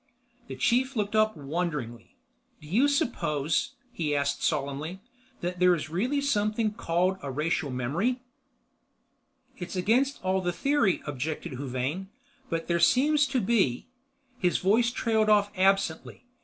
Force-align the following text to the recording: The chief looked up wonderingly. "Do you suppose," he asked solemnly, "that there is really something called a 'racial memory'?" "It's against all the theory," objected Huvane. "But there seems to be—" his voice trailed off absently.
The 0.47 0.55
chief 0.55 0.95
looked 0.95 1.15
up 1.15 1.37
wonderingly. 1.37 2.15
"Do 2.59 2.67
you 2.67 2.87
suppose," 2.87 3.75
he 3.93 4.15
asked 4.15 4.41
solemnly, 4.41 4.99
"that 5.41 5.59
there 5.59 5.75
is 5.75 5.91
really 5.91 6.21
something 6.21 6.73
called 6.73 7.17
a 7.21 7.29
'racial 7.29 7.69
memory'?" 7.69 8.19
"It's 9.59 9.75
against 9.75 10.19
all 10.23 10.41
the 10.41 10.51
theory," 10.51 11.03
objected 11.05 11.51
Huvane. 11.53 12.09
"But 12.49 12.67
there 12.67 12.79
seems 12.79 13.27
to 13.27 13.39
be—" 13.39 13.85
his 14.39 14.57
voice 14.57 14.89
trailed 14.89 15.29
off 15.29 15.51
absently. 15.55 16.25